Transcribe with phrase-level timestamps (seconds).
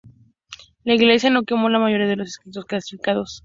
[0.83, 3.39] La Iglesia no quemó la mayoría de los escritos clásicos.